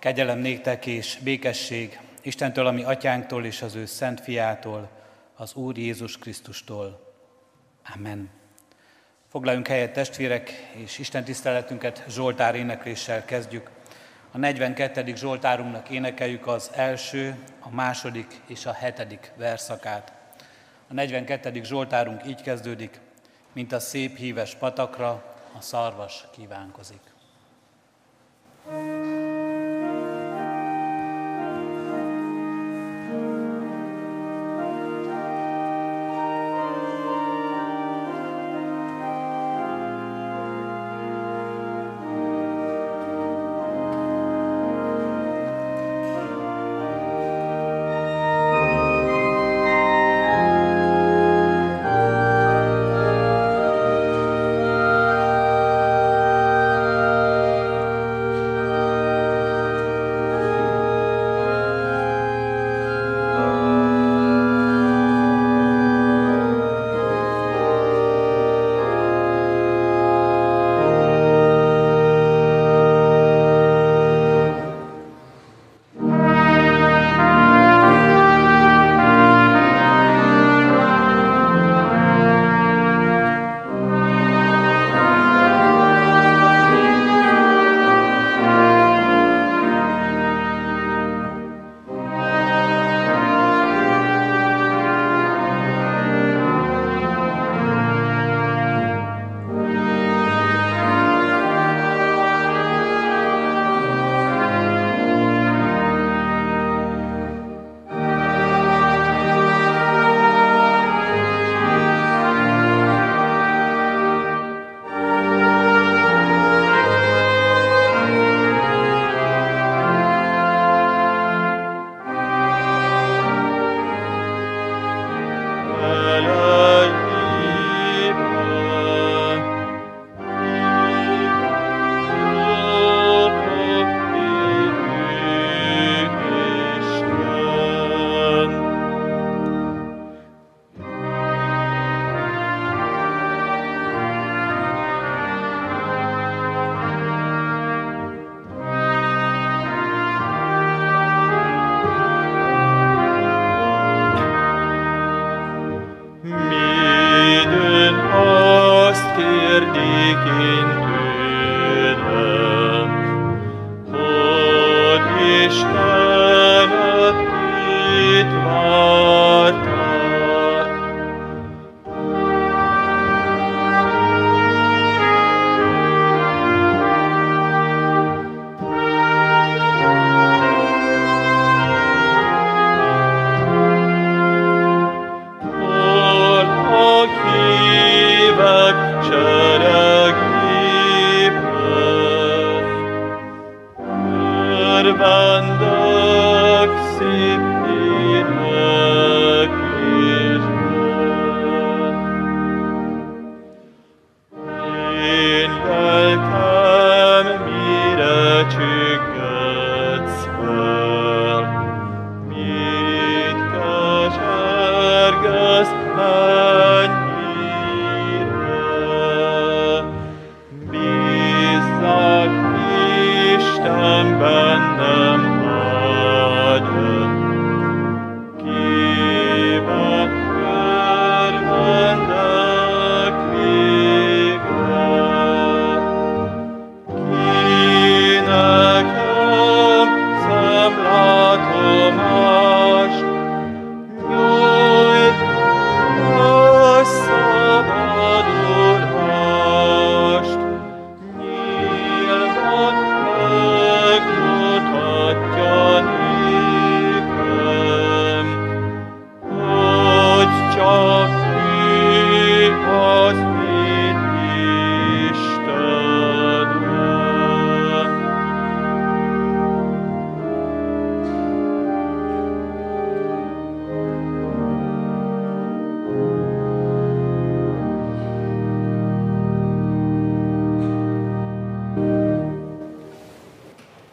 [0.00, 4.90] Kegyelem néktek és békesség Istentől, ami atyánktól és az ő szent fiától,
[5.36, 7.14] az Úr Jézus Krisztustól.
[7.94, 8.30] Amen.
[9.28, 13.70] Foglaljunk helyet testvérek, és Isten tiszteletünket Zsoltár énekléssel kezdjük.
[14.30, 15.14] A 42.
[15.16, 20.12] Zsoltárunknak énekeljük az első, a második és a hetedik verszakát.
[20.88, 21.62] A 42.
[21.62, 23.00] Zsoltárunk így kezdődik,
[23.52, 27.00] mint a szép híves patakra a szarvas kívánkozik.
[28.66, 28.99] thank you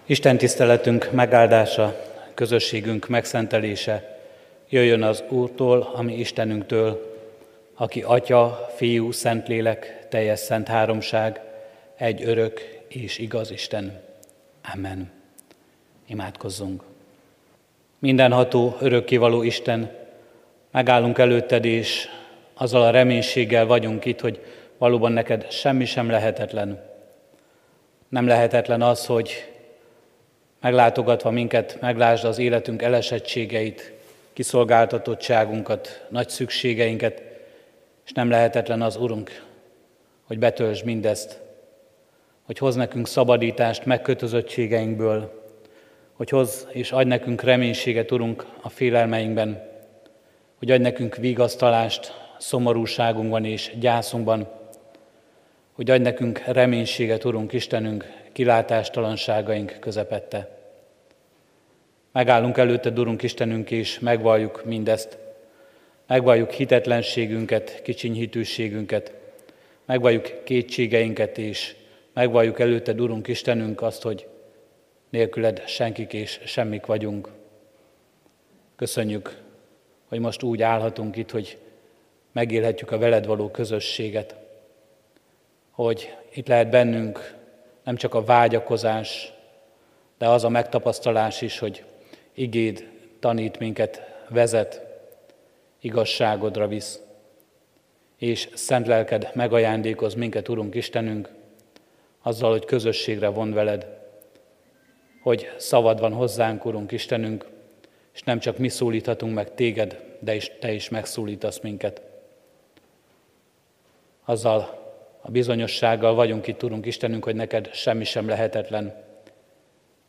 [0.09, 1.95] Isten tiszteletünk megáldása,
[2.33, 4.19] közösségünk megszentelése
[4.69, 7.15] jöjjön az Úrtól, ami Istenünktől,
[7.75, 11.41] aki Atya, Fiú, Szentlélek, teljes szent háromság,
[11.95, 14.01] egy örök és igaz Isten.
[14.73, 15.11] Amen.
[16.05, 16.83] Imádkozzunk.
[17.99, 19.91] Mindenható, örökkivaló Isten,
[20.71, 22.07] megállunk előtted, és
[22.53, 24.43] azzal a reménységgel vagyunk itt, hogy
[24.77, 26.83] valóban neked semmi sem lehetetlen.
[28.09, 29.55] Nem lehetetlen az, hogy
[30.61, 33.93] meglátogatva minket, meglásd az életünk elesettségeit,
[34.33, 37.21] kiszolgáltatottságunkat, nagy szükségeinket,
[38.05, 39.43] és nem lehetetlen az, Urunk,
[40.23, 41.39] hogy betöltsd mindezt,
[42.43, 45.45] hogy hoz nekünk szabadítást megkötözöttségeinkből,
[46.13, 49.69] hogy hoz és adj nekünk reménységet, Urunk, a félelmeinkben,
[50.57, 54.47] hogy adj nekünk vigasztalást szomorúságunkban és gyászunkban,
[55.71, 58.05] hogy adj nekünk reménységet, Urunk Istenünk,
[58.37, 60.49] kilátástalanságaink közepette.
[62.11, 65.17] Megállunk előtte, Urunk Istenünk, és megvalljuk mindezt.
[66.07, 69.13] Megvalljuk hitetlenségünket, kicsinyhitűségünket,
[69.85, 71.75] megvalljuk kétségeinket, és
[72.13, 74.27] megvalljuk előtte, Urunk Istenünk, azt, hogy
[75.09, 77.29] nélküled senkik és semmik vagyunk.
[78.75, 79.41] Köszönjük,
[80.07, 81.57] hogy most úgy állhatunk itt, hogy
[82.31, 84.35] megélhetjük a veled való közösséget,
[85.71, 87.36] hogy itt lehet bennünk
[87.87, 89.33] nem csak a vágyakozás,
[90.17, 91.83] de az a megtapasztalás is, hogy
[92.33, 92.89] igéd
[93.19, 94.81] tanít minket, vezet,
[95.79, 96.99] igazságodra visz,
[98.17, 101.29] és szent lelked megajándékoz minket, Urunk Istenünk,
[102.21, 103.87] azzal, hogy közösségre von veled,
[105.21, 107.45] hogy szavad van hozzánk, Urunk Istenünk,
[108.13, 112.01] és nem csak mi szólíthatunk meg téged, de is te is megszólítasz minket.
[114.25, 114.86] Azzal
[115.27, 119.03] a bizonyossággal vagyunk itt, Urunk Istenünk, hogy neked semmi sem lehetetlen.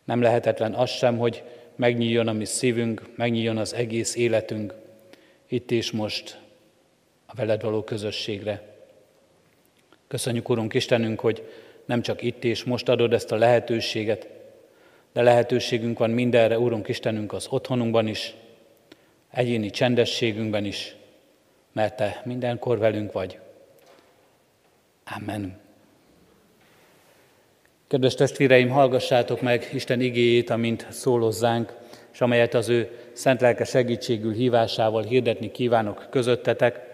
[0.04, 1.42] Nem lehetetlen az sem, hogy
[1.76, 4.74] megnyíljon a mi szívünk, megnyíljon az egész életünk,
[5.48, 6.40] itt és most
[7.26, 8.62] a veled való közösségre.
[10.08, 11.48] Köszönjük, Urunk Istenünk, hogy
[11.84, 14.28] nem csak itt és most adod ezt a lehetőséget,
[15.12, 18.34] de lehetőségünk van mindenre, Úrunk Istenünk, az otthonunkban is,
[19.30, 20.96] egyéni csendességünkben is,
[21.72, 23.38] mert Te mindenkor velünk vagy.
[25.16, 25.56] Amen.
[27.88, 31.72] Kedves testvéreim, hallgassátok meg Isten igéjét, amint szólozzánk,
[32.12, 36.86] és amelyet az ő szent lelke segítségül hívásával hirdetni kívánok közöttetek,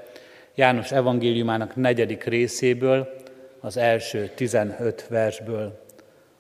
[0.56, 3.14] János evangéliumának negyedik részéből,
[3.61, 5.82] az első 15 versből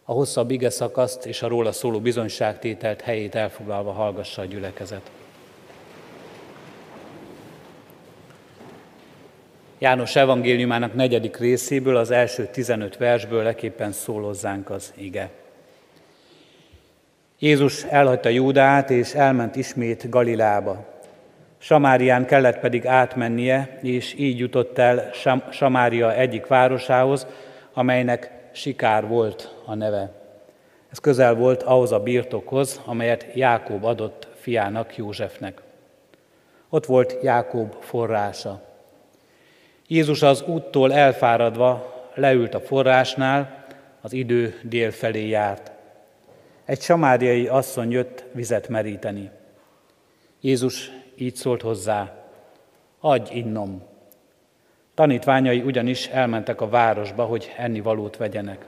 [0.04, 5.10] a hosszabb ige szakaszt és a róla szóló bizonyságtételt helyét elfoglalva hallgassa a gyülekezet.
[9.78, 15.30] János evangéliumának negyedik részéből, az első 15 versből leképpen szólozzánk az ige.
[17.38, 20.84] Jézus elhagyta Júdát, és elment ismét Galilába.
[21.58, 25.10] Samárián kellett pedig átmennie, és így jutott el
[25.50, 27.26] Samária egyik városához,
[27.72, 30.12] amelynek Sikár volt a neve.
[30.90, 35.60] Ez közel volt ahhoz a birtokhoz, amelyet Jákob adott fiának Józsefnek.
[36.68, 38.73] Ott volt Jákob forrása.
[39.86, 43.64] Jézus az úttól elfáradva leült a forrásnál,
[44.00, 45.72] az idő dél felé járt.
[46.64, 49.30] Egy samáriai asszony jött vizet meríteni.
[50.40, 52.12] Jézus így szólt hozzá,
[53.00, 53.82] adj innom.
[54.94, 58.66] Tanítványai ugyanis elmentek a városba, hogy enni valót vegyenek.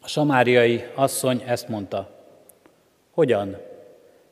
[0.00, 2.10] A samáriai asszony ezt mondta,
[3.10, 3.56] hogyan?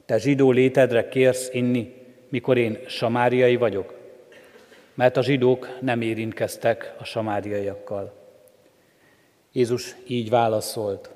[0.05, 1.95] Te zsidó létedre kérsz inni,
[2.29, 4.04] mikor én samáriai vagyok?
[4.95, 8.13] Mert a zsidók nem érintkeztek a samáriaiakkal.
[9.53, 11.11] Jézus így válaszolt.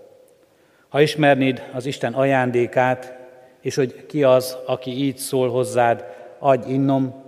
[0.88, 3.18] Ha ismernéd az Isten ajándékát,
[3.60, 6.04] és hogy ki az, aki így szól hozzád,
[6.38, 7.22] adj innom,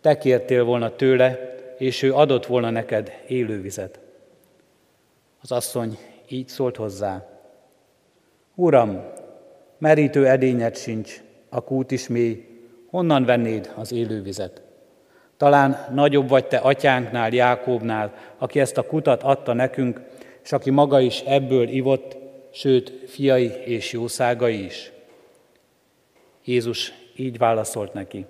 [0.00, 4.00] te kértél volna tőle, és ő adott volna neked élővizet.
[5.42, 7.28] Az asszony így szólt hozzá.
[8.54, 9.04] Uram,
[9.78, 12.46] merítő edényed sincs, a kút is mély,
[12.90, 14.62] honnan vennéd az élővizet?
[15.40, 20.00] Talán nagyobb vagy te atyánknál, Jákóbnál, aki ezt a kutat adta nekünk,
[20.42, 22.16] és aki maga is ebből ivott,
[22.52, 24.92] sőt, fiai és jószágai is.
[26.44, 28.26] Jézus így válaszolt neki.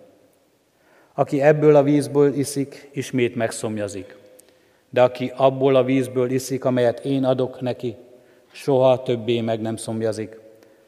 [1.15, 4.17] Aki ebből a vízből iszik, ismét megszomjazik.
[4.91, 7.97] De aki abból a vízből iszik, amelyet én adok neki,
[8.53, 10.41] soha többé meg nem szomjazik,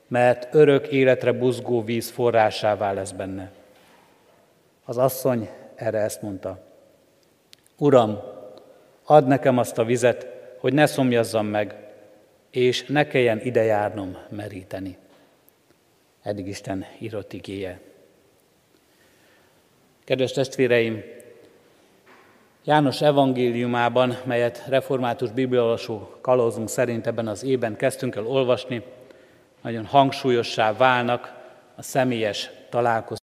[0.08, 3.52] mert örök életre buzgó víz forrásává lesz benne.
[4.84, 6.58] Az asszony erre ezt mondta.
[7.76, 8.18] Uram,
[9.04, 10.26] add nekem azt a vizet,
[10.58, 11.74] hogy ne szomjazzam meg,
[12.50, 14.96] és ne kelljen ide járnom meríteni.
[16.22, 17.80] Eddig Isten írott igéje.
[20.04, 21.02] Kedves testvéreim,
[22.64, 28.82] János evangéliumában, melyet református bibliaolvasó kalózunk szerint ebben az évben kezdtünk el olvasni,
[29.62, 31.34] nagyon hangsúlyossá válnak
[31.76, 33.21] a személyes találkozások.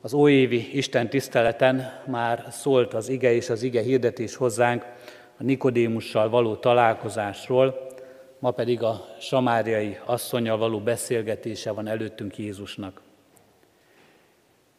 [0.00, 4.84] Az óévi Isten tiszteleten már szólt az ige és az ige hirdetés hozzánk
[5.38, 7.86] a Nikodémussal való találkozásról,
[8.38, 13.00] ma pedig a samáriai asszonyjal való beszélgetése van előttünk Jézusnak.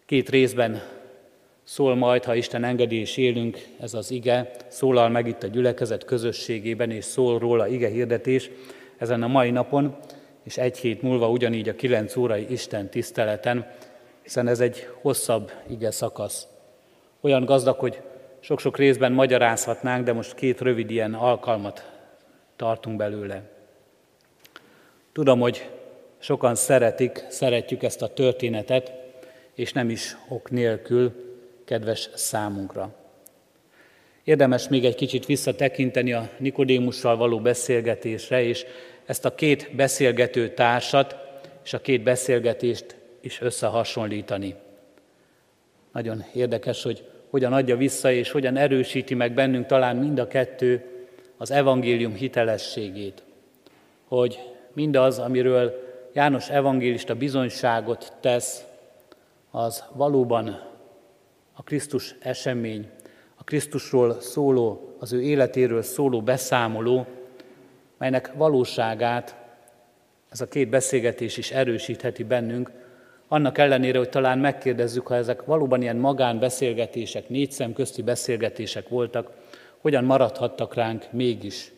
[0.06, 0.82] Két részben
[1.64, 6.06] szól majd, ha Isten engedi és élünk, ez az ige, szólal meg itt a gyülekezet
[6.06, 8.50] közösségében, és szól róla ige hirdetés
[8.98, 9.96] ezen a mai napon,
[10.44, 13.68] és egy hét múlva ugyanígy a kilenc órai Isten tiszteleten,
[14.27, 16.48] hiszen ez egy hosszabb ige szakasz.
[17.22, 18.01] Olyan gazdag, hogy
[18.39, 21.91] sok-sok részben magyarázhatnánk, de most két rövid ilyen alkalmat
[22.55, 23.41] tartunk belőle.
[25.12, 25.69] Tudom, hogy
[26.17, 28.91] sokan szeretik, szeretjük ezt a történetet,
[29.53, 31.12] és nem is ok nélkül
[31.65, 32.96] kedves számunkra.
[34.24, 38.65] Érdemes még egy kicsit visszatekinteni a Nikodémussal való beszélgetésre, és
[39.05, 41.15] ezt a két beszélgető társat
[41.63, 42.97] és a két beszélgetést
[43.27, 44.55] is összehasonlítani.
[45.91, 50.86] Nagyon érdekes, hogy hogyan adja vissza és hogyan erősíti meg bennünk talán mind a kettő
[51.38, 53.24] az evangélium hitelességét.
[54.07, 54.39] Hogy
[54.74, 58.65] mindaz, amiről János evangélista bizonyságot tesz,
[59.51, 60.48] az valóban
[61.53, 62.89] a Krisztus esemény,
[63.36, 67.05] a Krisztusról szóló, az ő életéről szóló beszámoló,
[67.98, 69.36] melynek valóságát
[70.29, 72.72] ez a két beszélgetés is erősítheti bennünk,
[73.27, 79.31] annak ellenére, hogy talán megkérdezzük, ha ezek valóban ilyen magánbeszélgetések, négy szem közti beszélgetések voltak,
[79.77, 81.72] hogyan maradhattak ránk mégis,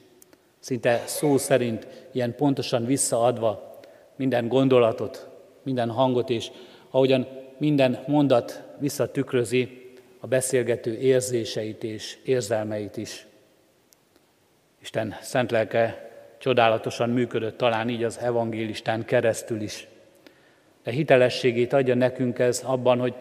[0.59, 3.79] szinte szó szerint ilyen pontosan visszaadva
[4.15, 5.27] minden gondolatot,
[5.63, 6.51] minden hangot, és
[6.89, 7.27] ahogyan
[7.57, 13.27] minden mondat visszatükrözi a beszélgető érzéseit és érzelmeit is.
[14.81, 19.87] Isten szent lelke csodálatosan működött talán így az evangélistán keresztül is.
[20.89, 23.13] De hitelességét adja nekünk ez abban, hogy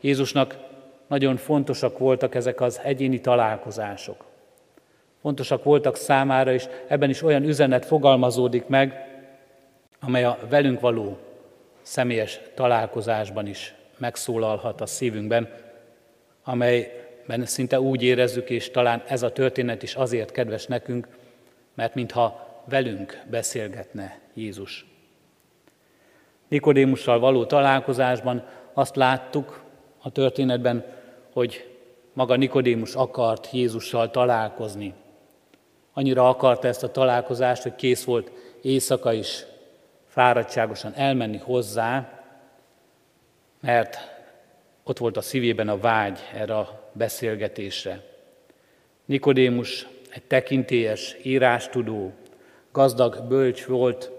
[0.00, 0.56] Jézusnak
[1.06, 4.24] nagyon fontosak voltak ezek az egyéni találkozások.
[5.20, 9.06] Fontosak voltak számára, és ebben is olyan üzenet fogalmazódik meg,
[10.00, 11.18] amely a velünk való
[11.82, 15.48] személyes találkozásban is megszólalhat a szívünkben,
[16.42, 21.08] amelyben szinte úgy érezzük, és talán ez a történet is azért kedves nekünk,
[21.74, 24.93] mert mintha velünk beszélgetne Jézus.
[26.48, 29.62] Nikodémussal való találkozásban azt láttuk
[30.02, 30.84] a történetben,
[31.32, 31.78] hogy
[32.12, 34.94] maga Nikodémus akart Jézussal találkozni.
[35.92, 38.30] Annyira akarta ezt a találkozást, hogy kész volt
[38.62, 39.44] éjszaka is
[40.06, 42.22] fáradtságosan elmenni hozzá,
[43.60, 43.98] mert
[44.84, 48.02] ott volt a szívében a vágy erre a beszélgetésre.
[49.04, 52.12] Nikodémus egy tekintélyes, írástudó,
[52.72, 54.10] gazdag bölcs volt,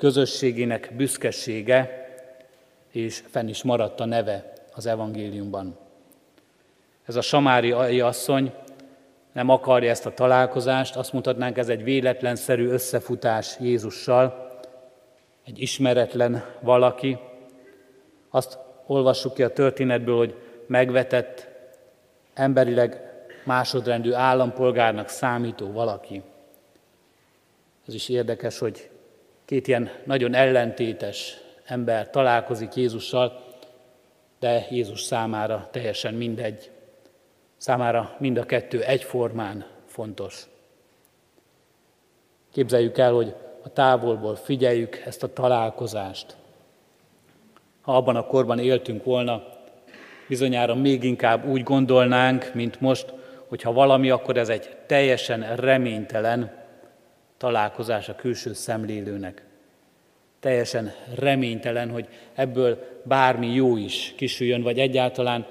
[0.00, 2.08] közösségének büszkesége,
[2.90, 5.78] és fenn is maradt a neve az evangéliumban.
[7.06, 8.52] Ez a samári asszony
[9.32, 14.50] nem akarja ezt a találkozást, azt mutatnánk, ez egy véletlenszerű összefutás Jézussal,
[15.44, 17.18] egy ismeretlen valaki.
[18.30, 20.34] Azt olvassuk ki a történetből, hogy
[20.66, 21.48] megvetett,
[22.34, 23.00] emberileg
[23.44, 26.22] másodrendű állampolgárnak számító valaki.
[27.88, 28.89] Ez is érdekes, hogy
[29.50, 33.44] két ilyen nagyon ellentétes ember találkozik Jézussal,
[34.38, 36.70] de Jézus számára teljesen mindegy.
[37.56, 40.46] Számára mind a kettő egyformán fontos.
[42.52, 46.36] Képzeljük el, hogy a távolból figyeljük ezt a találkozást.
[47.80, 49.42] Ha abban a korban éltünk volna,
[50.28, 53.14] bizonyára még inkább úgy gondolnánk, mint most,
[53.48, 56.59] hogy ha valami, akkor ez egy teljesen reménytelen
[57.40, 59.42] találkozás a külső szemlélőnek.
[60.40, 65.46] Teljesen reménytelen, hogy ebből bármi jó is kisüljön, vagy egyáltalán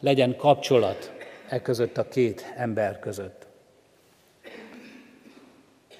[0.00, 1.12] legyen kapcsolat
[1.48, 3.46] e között a két ember között.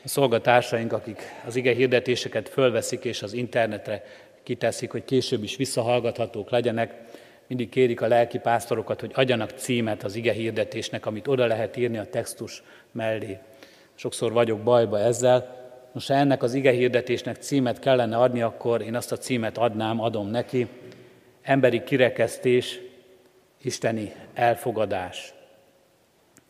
[0.05, 4.03] A szolgatársaink, akik az ige hirdetéseket fölveszik és az internetre
[4.43, 6.95] kiteszik, hogy később is visszahallgathatók legyenek,
[7.47, 11.99] mindig kérik a lelki pásztorokat, hogy adjanak címet az ige hirdetésnek, amit oda lehet írni
[11.99, 13.39] a textus mellé.
[13.95, 15.63] Sokszor vagyok bajba ezzel.
[15.93, 20.01] Most ha ennek az ige hirdetésnek címet kellene adni, akkor én azt a címet adnám,
[20.01, 20.69] adom neki.
[21.43, 22.81] Emberi kirekesztés,
[23.63, 25.35] isteni elfogadás.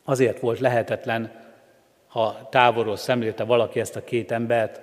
[0.05, 1.33] Azért volt lehetetlen,
[2.07, 4.81] ha távolról szemlélte valaki ezt a két embert,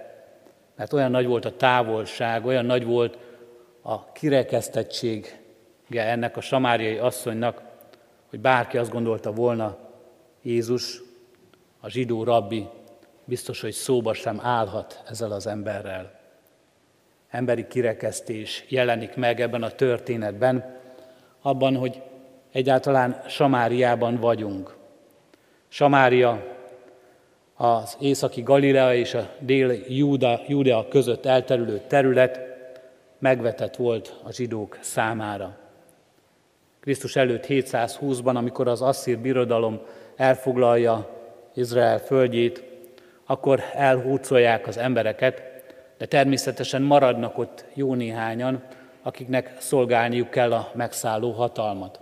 [0.76, 3.18] mert olyan nagy volt a távolság, olyan nagy volt
[3.82, 5.30] a kirekesztettsége
[5.90, 7.62] ennek a samáriai asszonynak,
[8.30, 9.78] hogy bárki azt gondolta volna,
[10.42, 11.02] Jézus,
[11.82, 12.68] a zsidó rabbi
[13.26, 16.20] biztos, hogy szóba sem állhat ezzel az emberrel.
[17.30, 20.80] Emberi kirekesztés jelenik meg ebben a történetben,
[21.42, 22.02] abban, hogy
[22.52, 24.76] egyáltalán Samáriában vagyunk.
[25.68, 26.44] Samária
[27.56, 32.40] az északi Galilea és a déli Júda, Júdea között elterülő terület
[33.20, 35.58] megvetett volt a zsidók számára.
[36.80, 39.80] Krisztus előtt 720-ban, amikor az asszír birodalom
[40.16, 41.21] elfoglalja
[41.54, 42.64] Izrael földjét,
[43.26, 45.42] akkor elhúcolják az embereket,
[45.98, 48.64] de természetesen maradnak ott jó néhányan,
[49.02, 52.00] akiknek szolgálniuk kell a megszálló hatalmat.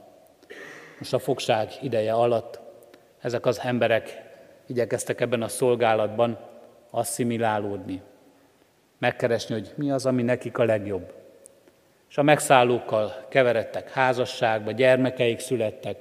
[1.00, 2.60] Most a fogság ideje alatt
[3.22, 4.24] ezek az emberek
[4.68, 6.38] igyekeztek ebben a szolgálatban
[6.90, 8.02] asszimilálódni,
[8.98, 11.14] megkeresni, hogy mi az, ami nekik a legjobb.
[12.10, 16.00] És a megszállókkal keveredtek házasságba, gyermekeik születtek,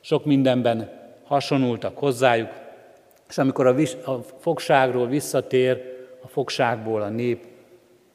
[0.00, 0.90] sok mindenben
[1.24, 2.50] hasonultak hozzájuk,
[3.30, 7.46] és amikor a, vis- a fogságról visszatér, a fogságból a nép,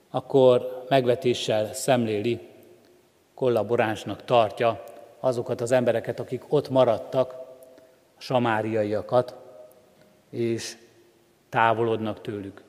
[0.10, 2.40] akkor megvetéssel szemléli,
[3.34, 4.84] kollaboránsnak tartja
[5.20, 7.34] azokat az embereket, akik ott maradtak,
[8.18, 9.36] a samáriaiakat,
[10.30, 10.78] és
[11.50, 12.64] távolodnak tőlük.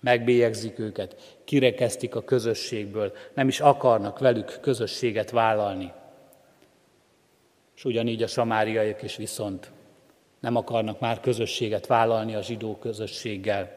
[0.00, 5.92] Megbélyegzik őket, kirekeztik a közösségből, nem is akarnak velük közösséget vállalni.
[7.76, 9.70] És ugyanígy a samáriaiak is viszont
[10.42, 13.70] nem akarnak már közösséget vállalni a zsidó közösséggel.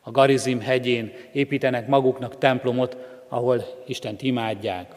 [0.00, 2.96] A Garizim hegyén építenek maguknak templomot,
[3.28, 4.94] ahol Istent imádják.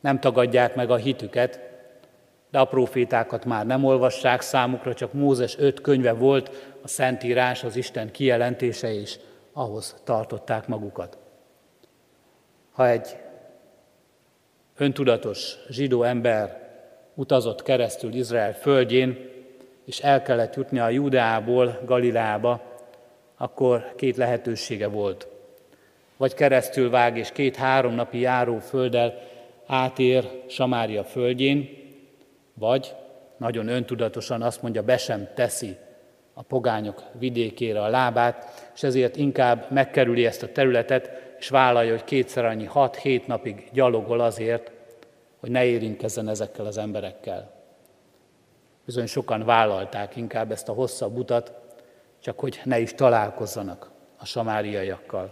[0.00, 1.60] Nem tagadják meg a hitüket,
[2.50, 7.76] de a profétákat már nem olvassák számukra, csak Mózes öt könyve volt, a Szentírás, az
[7.76, 9.18] Isten kijelentése, és
[9.52, 11.18] ahhoz tartották magukat.
[12.72, 13.16] Ha egy
[14.76, 16.68] öntudatos zsidó ember
[17.14, 19.29] utazott keresztül Izrael földjén,
[19.90, 22.62] és el kellett jutni a Judeából Galileába,
[23.36, 25.28] akkor két lehetősége volt.
[26.16, 29.22] Vagy keresztül vág, és két-három napi járó földdel
[29.66, 31.68] átér Samária földjén,
[32.54, 32.94] vagy
[33.36, 35.76] nagyon öntudatosan azt mondja, be sem teszi
[36.34, 42.04] a pogányok vidékére a lábát, és ezért inkább megkerüli ezt a területet, és vállalja, hogy
[42.04, 44.70] kétszer annyi, hat-hét napig gyalogol azért,
[45.40, 47.59] hogy ne érintkezzen ezekkel az emberekkel.
[48.90, 51.52] Bizony sokan vállalták inkább ezt a hosszabb utat,
[52.20, 55.30] csak hogy ne is találkozzanak a samáriaiakkal.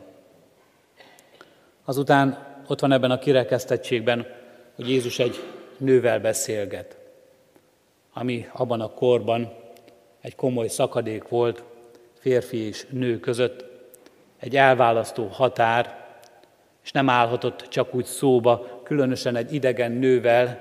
[1.84, 4.26] Azután ott van ebben a kirekesztettségben,
[4.74, 5.36] hogy Jézus egy
[5.76, 6.96] nővel beszélget,
[8.12, 9.52] ami abban a korban
[10.20, 11.62] egy komoly szakadék volt
[12.18, 13.64] férfi és nő között,
[14.36, 16.06] egy elválasztó határ,
[16.84, 20.60] és nem állhatott csak úgy szóba, különösen egy idegen nővel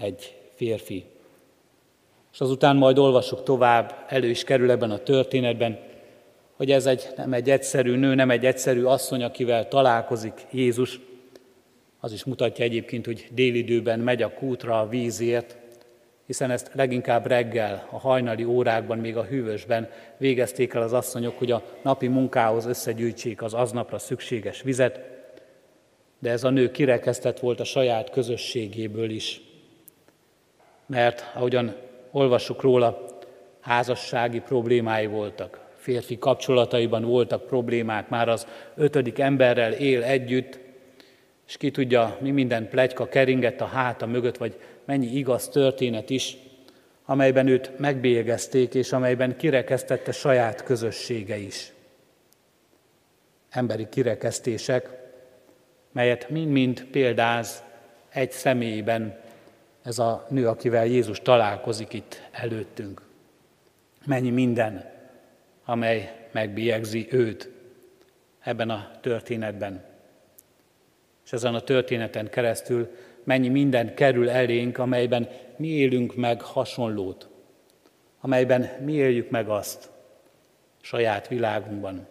[0.00, 1.12] egy férfi.
[2.34, 5.78] És azután majd olvasok tovább, elő is kerül ebben a történetben,
[6.56, 11.00] hogy ez egy, nem egy egyszerű nő, nem egy egyszerű asszony, akivel találkozik Jézus.
[12.00, 15.56] Az is mutatja egyébként, hogy délidőben megy a kútra a vízért,
[16.26, 21.50] hiszen ezt leginkább reggel, a hajnali órákban, még a hűvösben végezték el az asszonyok, hogy
[21.50, 25.00] a napi munkához összegyűjtsék az aznapra szükséges vizet,
[26.18, 29.40] de ez a nő kirekesztett volt a saját közösségéből is.
[30.86, 31.74] Mert ahogyan
[32.14, 33.04] olvassuk róla,
[33.60, 40.58] házassági problémái voltak, férfi kapcsolataiban voltak problémák, már az ötödik emberrel él együtt,
[41.46, 46.36] és ki tudja, mi minden plegyka keringett a háta mögött, vagy mennyi igaz történet is,
[47.04, 51.72] amelyben őt megbélyegezték, és amelyben kirekesztette saját közössége is.
[53.50, 54.88] Emberi kirekesztések,
[55.92, 57.62] melyet mind-mind példáz
[58.12, 59.22] egy személyben
[59.84, 63.02] ez a nő, akivel Jézus találkozik itt előttünk.
[64.04, 64.92] Mennyi minden,
[65.64, 67.50] amely megbélyegzi őt
[68.40, 69.84] ebben a történetben.
[71.24, 72.94] És ezen a történeten keresztül
[73.24, 77.28] mennyi minden kerül elénk, amelyben mi élünk meg hasonlót,
[78.20, 79.90] amelyben mi éljük meg azt
[80.80, 82.06] saját világunkban,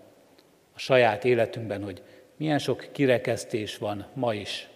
[0.76, 2.02] a saját életünkben, hogy
[2.38, 4.70] milyen sok kirekesztés van ma is,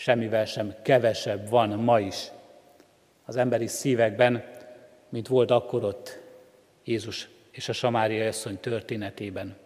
[0.00, 2.30] semmivel sem kevesebb van ma is
[3.24, 4.44] az emberi szívekben,
[5.08, 6.20] mint volt akkor ott
[6.84, 9.56] Jézus és a Samária asszony történetében.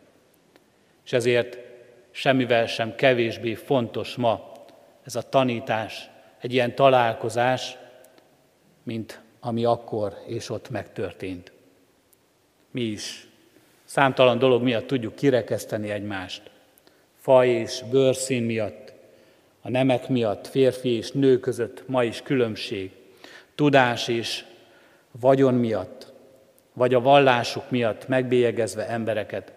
[1.05, 1.59] És ezért
[2.11, 4.53] semmivel sem kevésbé fontos ma
[5.05, 7.77] ez a tanítás, egy ilyen találkozás,
[8.83, 11.53] mint ami akkor és ott megtörtént.
[12.71, 13.29] Mi is
[13.85, 16.51] számtalan dolog miatt tudjuk kirekeszteni egymást.
[17.21, 18.84] Faj és bőrszín miatt,
[19.67, 22.91] a nemek miatt, férfi és nő között ma is különbség,
[23.55, 24.45] tudás és
[25.21, 26.13] vagyon miatt,
[26.73, 29.53] vagy a vallásuk miatt megbélyegezve embereket.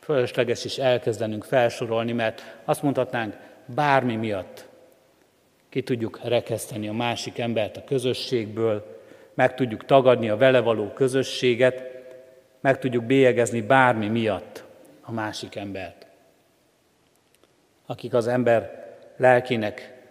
[0.00, 4.66] Fölösleges is elkezdenünk felsorolni, mert azt mondhatnánk, bármi miatt
[5.68, 9.00] ki tudjuk rekeszteni a másik embert a közösségből,
[9.34, 11.82] meg tudjuk tagadni a vele való közösséget,
[12.60, 14.64] meg tudjuk bélyegezni bármi miatt
[15.00, 16.06] a másik embert.
[17.86, 18.83] Akik az ember
[19.16, 20.02] lelkének,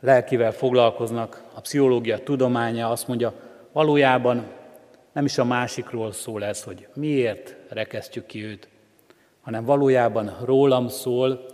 [0.00, 3.34] lelkivel foglalkoznak, a pszichológia tudománya azt mondja,
[3.72, 4.46] valójában
[5.12, 8.68] nem is a másikról szól ez, hogy miért rekesztjük ki őt,
[9.40, 11.46] hanem valójában rólam szól,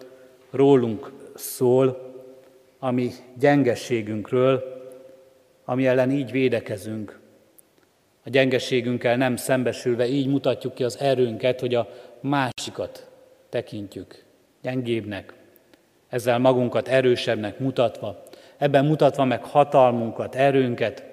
[0.50, 2.10] rólunk szól,
[2.78, 4.62] ami gyengességünkről,
[5.64, 7.20] ami ellen így védekezünk.
[8.24, 11.88] A gyengességünkkel nem szembesülve így mutatjuk ki az erőnket, hogy a
[12.20, 13.10] másikat
[13.48, 14.24] tekintjük
[14.62, 15.34] gyengébbnek,
[16.12, 18.22] ezzel magunkat erősebbnek mutatva,
[18.56, 21.04] ebben mutatva meg hatalmunkat, erőnket,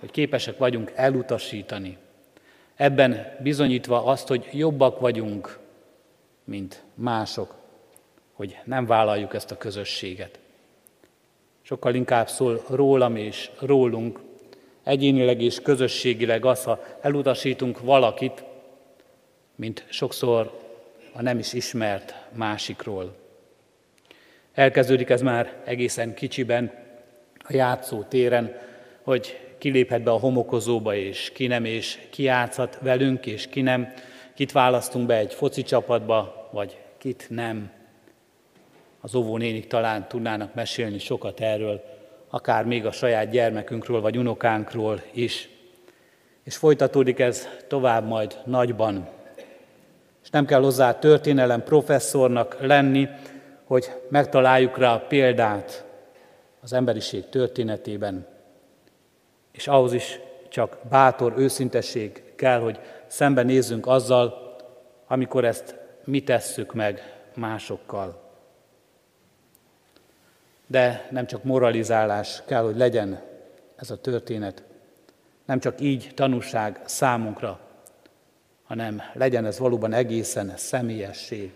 [0.00, 1.96] hogy képesek vagyunk elutasítani.
[2.76, 5.58] Ebben bizonyítva azt, hogy jobbak vagyunk,
[6.44, 7.54] mint mások,
[8.32, 10.38] hogy nem vállaljuk ezt a közösséget.
[11.62, 14.20] Sokkal inkább szól rólam és rólunk,
[14.82, 18.44] egyénileg és közösségileg az, ha elutasítunk valakit,
[19.54, 20.60] mint sokszor
[21.12, 23.19] a nem is ismert másikról.
[24.60, 26.72] Elkezdődik ez már egészen kicsiben,
[27.38, 28.56] a játszó téren,
[29.02, 33.92] hogy kiléphet be a homokozóba, és ki nem, és ki játszhat velünk, és ki nem,
[34.34, 37.70] kit választunk be egy foci csapatba, vagy kit nem.
[39.00, 41.82] Az óvónénik talán tudnának mesélni sokat erről,
[42.30, 45.48] akár még a saját gyermekünkről vagy unokánkról is.
[46.44, 49.08] És folytatódik ez tovább majd nagyban.
[50.22, 53.08] És nem kell hozzá történelem professzornak lenni,
[53.70, 55.84] hogy megtaláljuk rá a példát
[56.60, 58.26] az emberiség történetében.
[59.52, 64.56] És ahhoz is csak bátor őszintesség kell, hogy szembenézzünk azzal,
[65.06, 68.28] amikor ezt mi tesszük meg másokkal
[70.70, 73.22] de nem csak moralizálás kell, hogy legyen
[73.76, 74.62] ez a történet.
[75.44, 77.60] Nem csak így tanúság számunkra,
[78.64, 81.52] hanem legyen ez valóban egészen személyessé,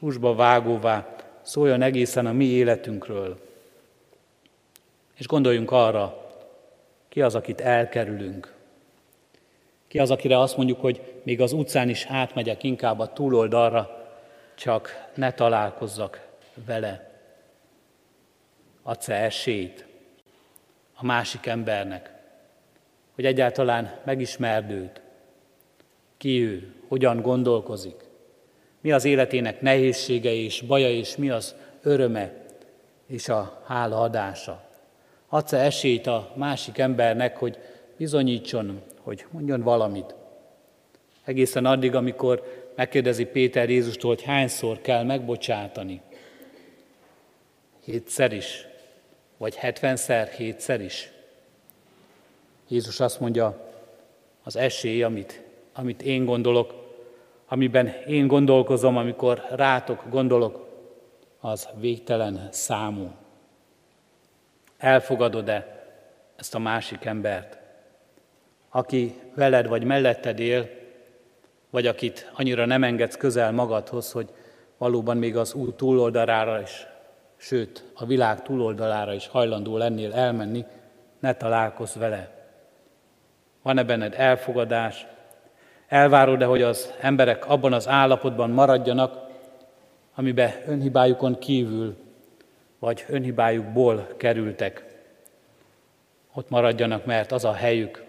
[0.00, 3.40] húsba vágóvá, szóljon egészen a mi életünkről.
[5.14, 6.26] És gondoljunk arra,
[7.08, 8.54] ki az, akit elkerülünk.
[9.88, 14.06] Ki az, akire azt mondjuk, hogy még az utcán is átmegyek inkább a túloldalra,
[14.54, 16.26] csak ne találkozzak
[16.66, 17.10] vele
[18.82, 19.86] adsz-e esélyt
[20.94, 22.12] a másik embernek,
[23.14, 25.00] hogy egyáltalán megismerd őt,
[26.16, 28.07] ki ő, hogyan gondolkozik,
[28.80, 32.32] mi az életének nehézsége és baja, és mi az öröme
[33.06, 34.66] és a hálaadása.
[35.28, 37.58] Adsz-e esélyt a másik embernek, hogy
[37.96, 40.14] bizonyítson, hogy mondjon valamit.
[41.24, 42.42] Egészen addig, amikor
[42.76, 46.00] megkérdezi Péter Jézustól, hogy hányszor kell megbocsátani.
[47.84, 48.66] Hétszer is,
[49.36, 51.10] vagy hetvenszer, hétszer is.
[52.68, 53.70] Jézus azt mondja,
[54.42, 56.77] az esély, amit, amit én gondolok,
[57.48, 60.66] amiben én gondolkozom, amikor rátok gondolok,
[61.40, 63.10] az végtelen számú.
[64.78, 65.86] Elfogadod-e
[66.36, 67.58] ezt a másik embert,
[68.68, 70.68] aki veled vagy melletted él,
[71.70, 74.28] vagy akit annyira nem engedsz közel magadhoz, hogy
[74.78, 76.86] valóban még az út túloldalára is
[77.36, 80.64] sőt, a világ túloldalára is hajlandó lennél elmenni,
[81.18, 82.30] ne találkozz vele.
[83.62, 85.06] Van-e benned elfogadás?
[85.88, 89.26] Elvárod-e, hogy az emberek abban az állapotban maradjanak,
[90.14, 91.96] amiben önhibájukon kívül,
[92.78, 94.84] vagy önhibájukból kerültek?
[96.34, 98.04] Ott maradjanak, mert az a helyük,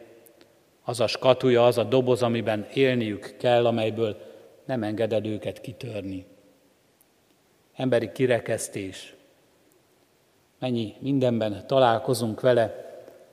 [0.84, 4.18] az a skatuja, az a doboz, amiben élniük kell, amelyből
[4.66, 6.26] nem engeded őket kitörni.
[7.76, 9.14] Emberi kirekesztés,
[10.60, 12.88] mennyi mindenben találkozunk vele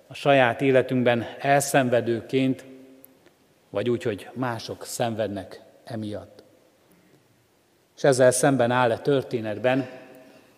[0.07, 2.65] a saját életünkben elszenvedőként,
[3.71, 6.43] vagy úgy, hogy mások szenvednek emiatt.
[7.97, 9.89] És ezzel szemben áll a történetben,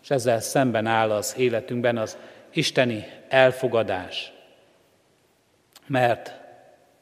[0.02, 2.18] és ezzel szemben áll az életünkben az
[2.50, 4.32] isteni elfogadás.
[5.86, 6.32] Mert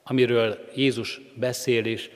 [0.04, 2.10] amiről Jézus beszél, és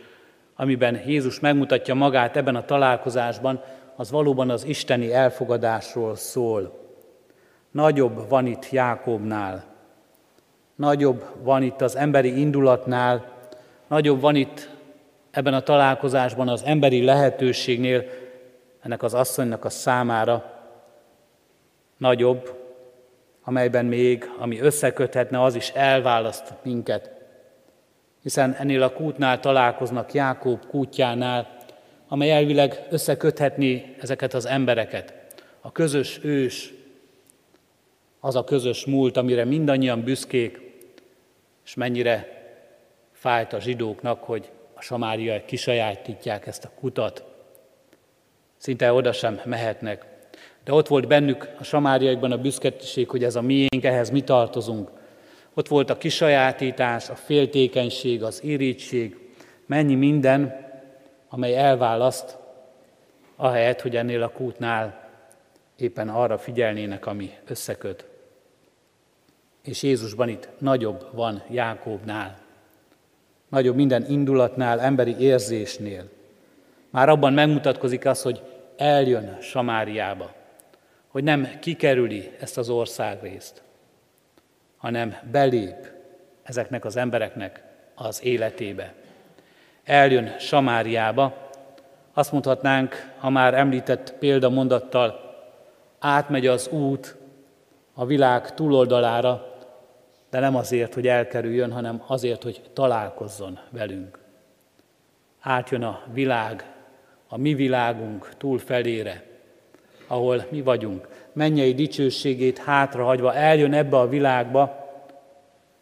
[0.56, 3.62] amiben Jézus megmutatja magát ebben a találkozásban,
[3.96, 6.78] az valóban az isteni elfogadásról szól.
[7.70, 9.64] Nagyobb van itt Jákobnál,
[10.74, 13.39] nagyobb van itt az emberi indulatnál,
[13.90, 14.70] nagyobb van itt
[15.30, 18.04] ebben a találkozásban az emberi lehetőségnél
[18.80, 20.64] ennek az asszonynak a számára,
[21.96, 22.54] nagyobb,
[23.42, 27.10] amelyben még, ami összeköthetne, az is elválaszt minket.
[28.22, 31.56] Hiszen ennél a kútnál találkoznak Jákob kútjánál,
[32.08, 35.14] amely elvileg összeköthetni ezeket az embereket.
[35.60, 36.72] A közös ős,
[38.20, 40.60] az a közös múlt, amire mindannyian büszkék,
[41.64, 42.39] és mennyire
[43.20, 47.24] fájt a zsidóknak, hogy a samáriai kisajátítják ezt a kutat.
[48.56, 50.04] Szinte oda sem mehetnek.
[50.64, 54.90] De ott volt bennük a samáriaiakban a büszketiség, hogy ez a miénk, ehhez mi tartozunk.
[55.54, 59.18] Ott volt a kisajátítás, a féltékenység, az irítség,
[59.66, 60.66] mennyi minden,
[61.28, 62.38] amely elválaszt,
[63.36, 65.08] ahelyett, hogy ennél a kútnál
[65.76, 68.06] éppen arra figyelnének, ami összeköt.
[69.62, 72.39] És Jézusban itt nagyobb van Jákóbnál.
[73.50, 76.04] Nagyobb minden indulatnál, emberi érzésnél.
[76.90, 78.42] Már abban megmutatkozik az, hogy
[78.76, 80.32] eljön Samáriába,
[81.08, 83.62] hogy nem kikerüli ezt az országrészt,
[84.76, 85.90] hanem belép
[86.42, 87.62] ezeknek az embereknek
[87.94, 88.94] az életébe.
[89.84, 91.50] Eljön Samáriába,
[92.14, 95.34] azt mondhatnánk, a már említett példamondattal,
[95.98, 97.16] átmegy az út
[97.94, 99.49] a világ túloldalára,
[100.30, 104.18] de nem azért, hogy elkerüljön, hanem azért, hogy találkozzon velünk.
[105.40, 106.74] Átjön a világ,
[107.28, 109.24] a mi világunk túl felére,
[110.06, 111.08] ahol mi vagyunk.
[111.32, 114.88] Mennyei dicsőségét hátrahagyva eljön ebbe a világba,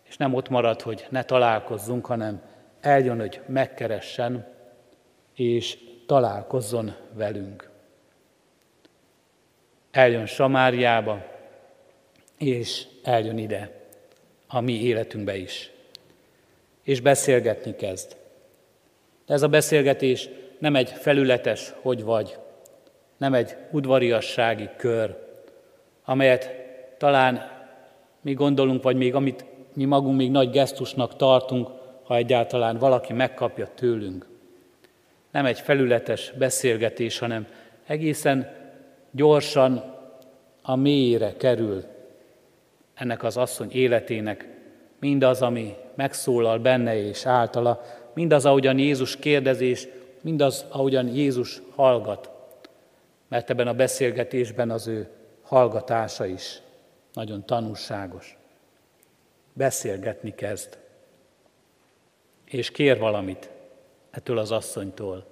[0.09, 2.43] és nem ott marad, hogy ne találkozzunk, hanem
[2.81, 4.47] eljön, hogy megkeressen,
[5.35, 7.71] és találkozzon velünk.
[9.91, 11.25] Eljön Samáriába,
[12.39, 13.78] és eljön ide
[14.49, 15.71] a mi életünkbe is.
[16.83, 18.17] És beszélgetni kezd.
[19.27, 22.39] De ez a beszélgetés nem egy felületes hogy vagy,
[23.17, 25.17] nem egy udvariassági kör,
[26.05, 26.51] amelyet
[26.99, 27.51] talán
[28.21, 31.69] mi gondolunk, vagy még amit mi magunk még nagy gesztusnak tartunk,
[32.03, 34.27] ha egyáltalán valaki megkapja tőlünk.
[35.31, 37.47] Nem egy felületes beszélgetés, hanem
[37.87, 38.55] egészen
[39.11, 39.95] gyorsan
[40.63, 41.85] a mélyére kerül
[42.99, 44.49] ennek az asszony életének
[45.01, 47.83] mindaz, ami megszólal benne és általa,
[48.15, 49.89] mindaz, ahogyan Jézus kérdezés,
[50.21, 52.31] mindaz, ahogyan Jézus hallgat.
[53.29, 55.09] Mert ebben a beszélgetésben az ő
[55.43, 56.61] hallgatása is
[57.13, 58.37] nagyon tanulságos.
[59.53, 60.79] Beszélgetni kezd,
[62.45, 63.51] és kér valamit
[64.11, 65.27] ettől az asszonytól.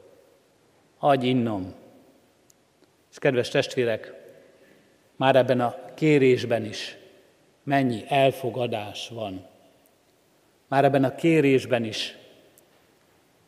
[0.98, 1.74] Adj innom.
[3.10, 4.12] És kedves testvérek,
[5.16, 6.98] már ebben a kérésben is
[7.66, 9.46] mennyi elfogadás van.
[10.68, 12.16] Már ebben a kérésben is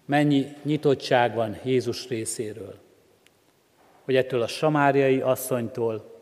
[0.04, 2.74] mennyi nyitottság van Jézus részéről.
[4.04, 6.20] Hogy ettől a samáriai asszonytól,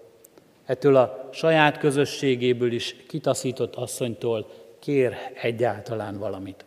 [0.65, 6.65] ettől a saját közösségéből is kitaszított asszonytól kér egyáltalán valamit.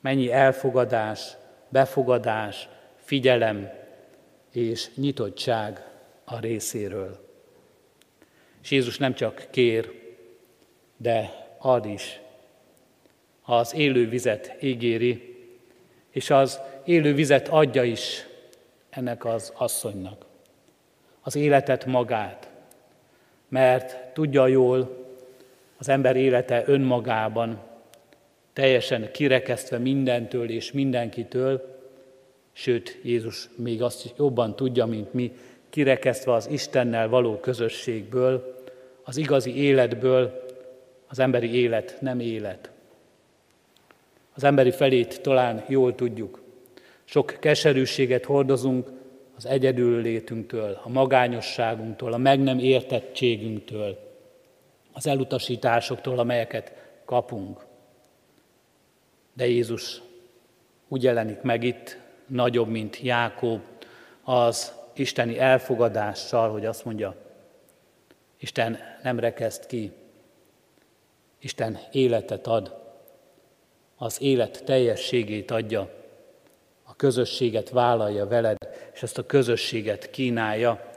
[0.00, 1.36] Mennyi elfogadás,
[1.68, 3.70] befogadás, figyelem
[4.52, 5.86] és nyitottság
[6.24, 7.29] a részéről.
[8.62, 9.92] És Jézus nem csak kér,
[10.96, 12.20] de ad is.
[13.42, 15.36] Az élő vizet ígéri,
[16.10, 18.26] és az élő vizet adja is
[18.90, 20.26] ennek az asszonynak.
[21.20, 22.50] Az életet magát,
[23.48, 25.06] mert tudja jól,
[25.78, 27.60] az ember élete önmagában,
[28.52, 31.78] teljesen kirekesztve mindentől és mindenkitől,
[32.52, 35.32] sőt, Jézus még azt jobban tudja, mint mi,
[35.70, 38.58] kirekesztve az Istennel való közösségből,
[39.04, 40.44] az igazi életből,
[41.08, 42.70] az emberi élet nem élet.
[44.34, 46.42] Az emberi felét talán jól tudjuk.
[47.04, 48.88] Sok keserűséget hordozunk
[49.36, 53.98] az egyedül létünktől, a magányosságunktól, a meg nem értettségünktől,
[54.92, 56.72] az elutasításoktól, amelyeket
[57.04, 57.64] kapunk.
[59.32, 60.02] De Jézus
[60.88, 63.60] úgy jelenik meg itt, nagyobb, mint Jákob,
[64.22, 67.14] az isteni elfogadással, hogy azt mondja,
[68.38, 69.92] Isten nem rekeszt ki,
[71.38, 72.78] Isten életet ad,
[73.96, 75.90] az élet teljességét adja,
[76.82, 78.56] a közösséget vállalja veled,
[78.92, 80.90] és ezt a közösséget kínálja,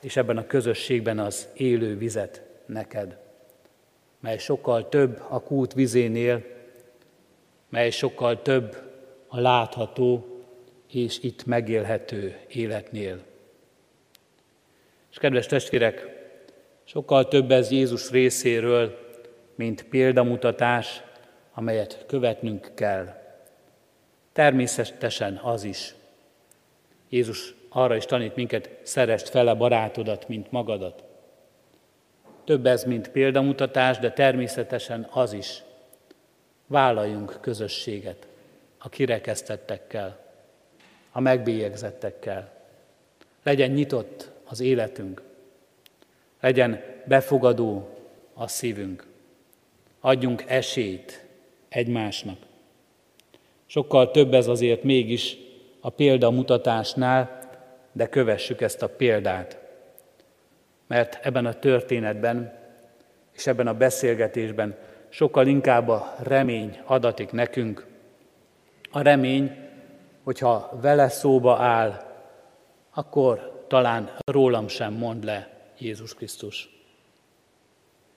[0.00, 3.16] és ebben a közösségben az élő vizet neked,
[4.20, 6.44] mely sokkal több a kút vizénél,
[7.68, 8.76] mely sokkal több
[9.26, 10.26] a látható
[10.92, 13.26] és itt megélhető életnél.
[15.18, 16.06] És kedves testvérek,
[16.84, 18.98] sokkal több ez Jézus részéről,
[19.54, 21.02] mint példamutatás,
[21.54, 23.14] amelyet követnünk kell.
[24.32, 25.94] Természetesen az is.
[27.08, 31.04] Jézus arra is tanít minket, szerest fele barátodat, mint magadat.
[32.44, 35.62] Több ez, mint példamutatás, de természetesen az is,
[36.66, 38.26] vállaljunk közösséget
[38.78, 40.18] a kirekesztettekkel,
[41.12, 42.52] a megbélyegzettekkel.
[43.42, 45.22] Legyen nyitott az életünk,
[46.40, 47.88] legyen befogadó
[48.34, 49.06] a szívünk.
[50.00, 51.24] Adjunk esélyt
[51.68, 52.36] egymásnak.
[53.66, 55.36] Sokkal több ez azért mégis
[55.80, 57.38] a példamutatásnál,
[57.92, 59.58] de kövessük ezt a példát.
[60.86, 62.58] Mert ebben a történetben
[63.32, 64.76] és ebben a beszélgetésben
[65.08, 67.86] sokkal inkább a remény adatik nekünk.
[68.90, 69.56] A remény,
[70.22, 72.04] hogyha vele szóba áll,
[72.94, 76.70] akkor talán rólam sem mond le Jézus Krisztus.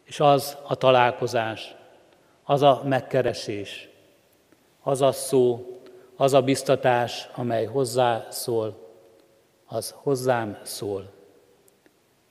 [0.04, 1.76] És az a találkozás,
[2.44, 3.90] az a megkeresés,
[4.82, 5.66] az a szó,
[6.16, 8.90] az a biztatás, amely hozzá szól,
[9.66, 11.12] az hozzám szól,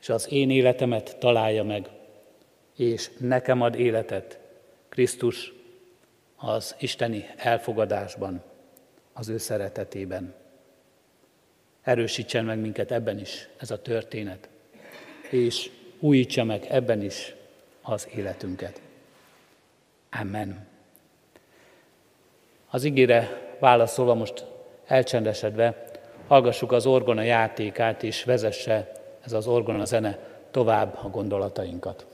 [0.00, 1.90] és az én életemet találja meg,
[2.76, 4.38] és nekem ad életet
[4.88, 5.52] Krisztus
[6.36, 8.42] az isteni elfogadásban,
[9.12, 10.39] az ő szeretetében.
[11.90, 14.48] Erősítsen meg minket ebben is ez a történet,
[15.30, 17.34] és újítsa meg ebben is
[17.82, 18.80] az életünket.
[20.20, 20.66] Amen.
[22.70, 24.44] Az igére válaszolva most
[24.86, 25.84] elcsendesedve,
[26.26, 28.92] hallgassuk az orgona játékát, és vezesse
[29.24, 30.18] ez az orgona zene
[30.50, 32.06] tovább a gondolatainkat.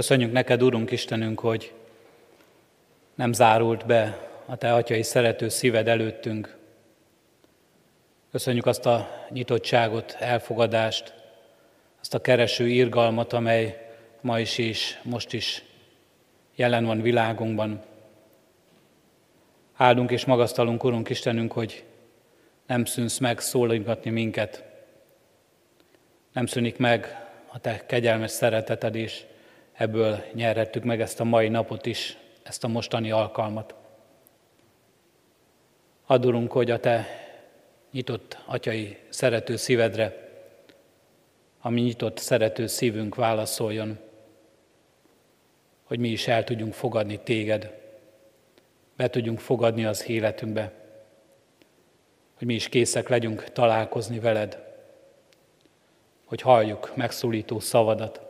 [0.00, 1.72] Köszönjük neked, Urunk Istenünk, hogy
[3.14, 6.56] nem zárult be a Te atyai szerető szíved előttünk.
[8.30, 11.14] Köszönjük azt a nyitottságot, elfogadást,
[12.00, 13.90] azt a kereső irgalmat, amely
[14.20, 15.64] ma is és most is
[16.54, 17.82] jelen van világunkban.
[19.76, 21.84] Áldunk és magasztalunk, Urunk Istenünk, hogy
[22.66, 24.64] nem szűnsz meg szólítgatni minket.
[26.32, 29.24] Nem szűnik meg a Te kegyelmes szereteted, és
[29.80, 33.74] ebből nyerhettük meg ezt a mai napot is, ezt a mostani alkalmat.
[36.06, 37.06] Adulunk, hogy a Te
[37.90, 40.28] nyitott atyai szerető szívedre,
[41.60, 43.98] ami nyitott szerető szívünk válaszoljon,
[45.84, 47.74] hogy mi is el tudjunk fogadni Téged,
[48.96, 50.72] be tudjunk fogadni az életünkbe,
[52.34, 54.62] hogy mi is készek legyünk találkozni veled,
[56.24, 58.28] hogy halljuk megszólító szavadat,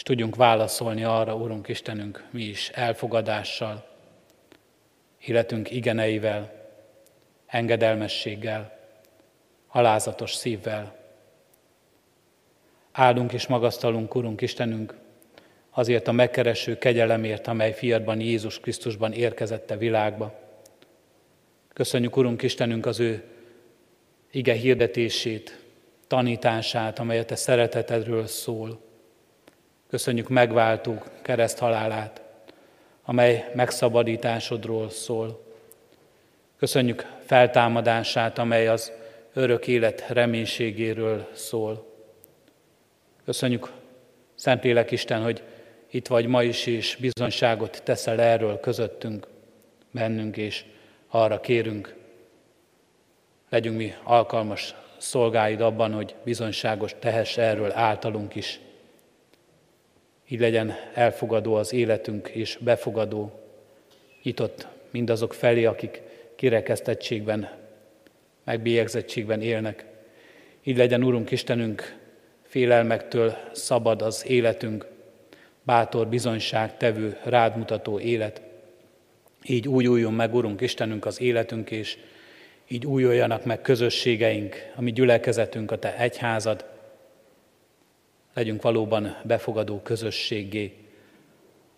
[0.00, 3.86] és tudjunk válaszolni arra, Urunk Istenünk, mi is elfogadással,
[5.18, 6.52] életünk igeneivel,
[7.46, 8.78] engedelmességgel,
[9.68, 10.96] alázatos szívvel.
[12.92, 14.94] Áldunk és magasztalunk, Urunk Istenünk,
[15.70, 20.40] azért a megkereső kegyelemért, amely fiatban Jézus Krisztusban érkezett a világba.
[21.72, 23.24] Köszönjük, Urunk Istenünk, az ő
[24.30, 25.64] ige hirdetését,
[26.06, 28.88] tanítását, amelyet a szeretetedről szól.
[29.90, 32.22] Köszönjük megváltó kereszt halálát,
[33.04, 35.44] amely megszabadításodról szól.
[36.58, 38.92] Köszönjük feltámadását, amely az
[39.32, 41.86] örök élet reménységéről szól.
[43.24, 43.72] Köszönjük,
[44.34, 45.42] Szentlélek Isten, hogy
[45.90, 49.26] itt vagy ma is, és bizonyságot teszel erről közöttünk,
[49.90, 50.64] bennünk, és
[51.08, 51.96] arra kérünk,
[53.48, 58.60] legyünk mi alkalmas szolgáid abban, hogy bizonyságos tehess erről általunk is.
[60.32, 63.32] Így legyen elfogadó az életünk és befogadó,
[64.22, 66.02] nyitott mindazok felé, akik
[66.36, 67.50] kirekesztettségben,
[68.44, 69.84] megbélyegzettségben élnek.
[70.62, 71.96] Így legyen, Urunk Istenünk,
[72.42, 74.86] félelmektől szabad az életünk,
[75.62, 78.42] bátor bizonyság tevő, rád mutató élet.
[79.44, 81.98] Így újuljon meg, Urunk Istenünk, az életünk, és
[82.68, 86.69] így újuljanak meg közösségeink, a mi gyülekezetünk, a Te egyházad,
[88.40, 90.76] legyünk valóban befogadó közösségé,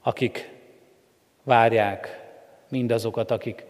[0.02, 0.50] akik
[1.42, 2.30] várják
[2.68, 3.64] mindazokat, akik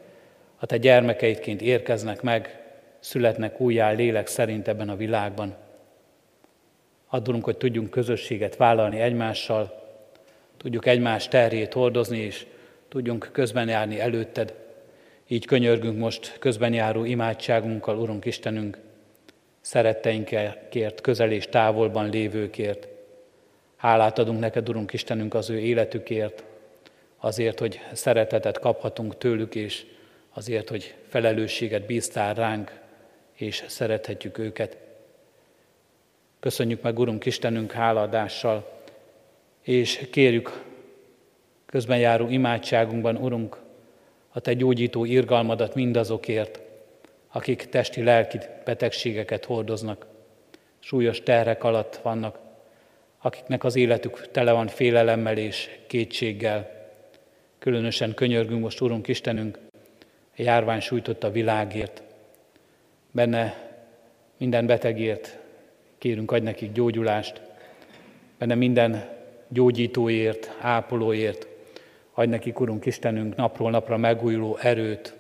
[0.59, 2.63] a Te gyermekeidként érkeznek meg,
[2.99, 5.55] születnek újjá lélek szerint ebben a világban.
[7.09, 9.83] Adunk, hogy tudjunk közösséget vállalni egymással,
[10.57, 12.47] tudjuk egymás terhét hordozni, és
[12.89, 14.55] tudjunk közben járni előtted.
[15.29, 18.79] Így könyörgünk most közben járó imádságunkkal, Urunk Istenünk,
[19.63, 22.89] szeretteinkért, közel és távolban lévőkért.
[23.77, 26.45] Hálát adunk neked, Urunk Istenünk, az ő életükért,
[27.17, 29.87] azért, hogy szeretetet kaphatunk tőlük, és
[30.33, 32.81] azért, hogy felelősséget bíztál ránk,
[33.33, 34.77] és szerethetjük őket.
[36.41, 38.81] Köszönjük meg, Urunk Istenünk, hálaadással,
[39.63, 40.65] és kérjük
[41.67, 43.61] közben járó imádságunkban, Urunk,
[44.29, 46.61] a Te gyógyító irgalmadat mindazokért,
[47.33, 50.07] akik testi-lelki betegségeket hordoznak,
[50.79, 52.39] súlyos terhek alatt vannak,
[53.19, 56.91] akiknek az életük tele van félelemmel és kétséggel.
[57.59, 59.59] Különösen könyörgünk most, Urunk Istenünk,
[60.37, 62.03] a járvány sújtott a világért.
[63.11, 63.71] Benne
[64.37, 65.39] minden betegért
[65.99, 67.41] kérünk, adj nekik gyógyulást.
[68.39, 69.09] Benne minden
[69.49, 71.47] gyógyítóért, ápolóért,
[72.13, 75.15] adj nekik, Urunk Istenünk, napról napra megújuló erőt,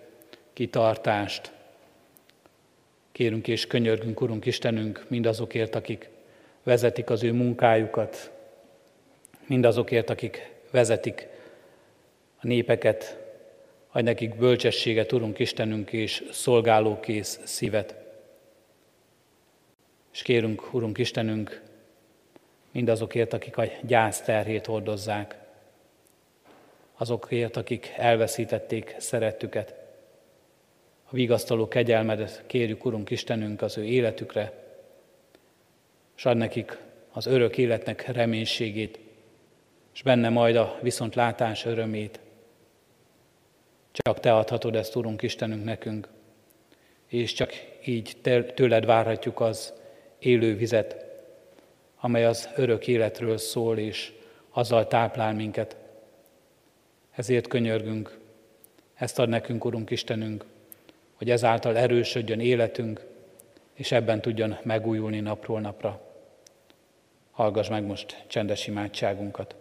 [0.52, 1.52] kitartást,
[3.22, 6.08] Kérünk és könyörgünk, Urunk Istenünk, mindazokért, akik
[6.62, 8.30] vezetik az ő munkájukat,
[9.46, 11.26] mindazokért, akik vezetik
[12.40, 13.18] a népeket,
[13.90, 17.94] adj nekik bölcsességet, Urunk Istenünk, és szolgálókész szívet.
[20.12, 21.62] És kérünk, Urunk Istenünk,
[22.72, 25.38] mindazokért, akik a gyász terhét hordozzák,
[26.96, 29.81] azokért, akik elveszítették szerettüket,
[31.12, 34.52] a vigasztaló kegyelmedet kérjük, Urunk Istenünk, az ő életükre,
[36.16, 36.78] és ad nekik
[37.10, 38.98] az örök életnek reménységét,
[39.94, 42.20] és benne majd a viszontlátás örömét.
[43.92, 46.08] Csak Te adhatod ezt, Urunk Istenünk, nekünk,
[47.06, 47.52] és csak
[47.84, 48.16] így
[48.54, 49.72] tőled várhatjuk az
[50.18, 50.96] élő vizet,
[51.96, 54.12] amely az örök életről szól, és
[54.50, 55.76] azzal táplál minket.
[57.10, 58.18] Ezért könyörgünk,
[58.94, 60.44] ezt ad nekünk, Urunk Istenünk,
[61.22, 63.00] hogy ezáltal erősödjön életünk,
[63.74, 66.00] és ebben tudjon megújulni napról napra.
[67.30, 69.54] Hallgass meg most csendes imádságunkat.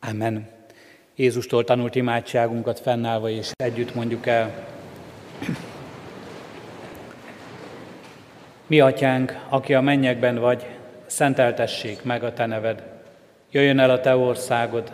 [0.00, 0.48] Amen.
[1.14, 4.66] Jézustól tanult imádságunkat fennállva és együtt mondjuk el.
[8.66, 10.66] Mi atyánk, aki a mennyekben vagy,
[11.06, 12.82] szenteltessék meg a te neved.
[13.50, 14.92] Jöjjön el a te országod,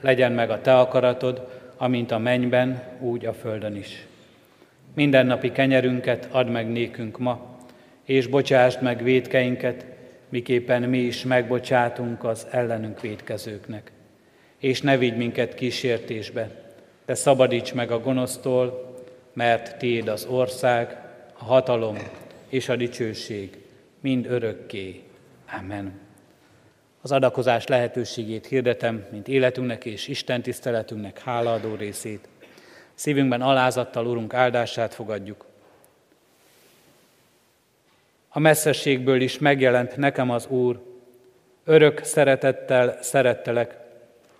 [0.00, 4.06] legyen meg a te akaratod, amint a mennyben, úgy a földön is.
[4.94, 7.58] Mindennapi kenyerünket add meg nékünk ma,
[8.04, 9.86] és bocsásd meg védkeinket,
[10.28, 13.90] miképpen mi is megbocsátunk az ellenünk védkezőknek.
[14.58, 16.50] És ne vigy minket kísértésbe,
[17.04, 18.94] de szabadíts meg a gonosztól,
[19.32, 20.98] mert Tiéd az ország,
[21.38, 21.96] a hatalom
[22.48, 23.58] és a dicsőség
[24.00, 25.02] mind örökké.
[25.60, 26.05] Amen.
[27.06, 32.28] Az adakozás lehetőségét hirdetem, mint életünknek és Isten tiszteletünknek hálaadó részét.
[32.94, 35.46] Szívünkben alázattal Urunk áldását fogadjuk.
[38.28, 40.82] A messzességből is megjelent nekem az Úr,
[41.64, 43.76] örök szeretettel szerettelek,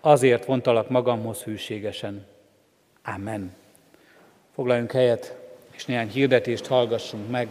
[0.01, 2.27] azért vontalak magamhoz hűségesen.
[3.05, 3.55] Amen.
[4.55, 5.37] Foglaljunk helyet,
[5.71, 7.49] és néhány hirdetést hallgassunk meg.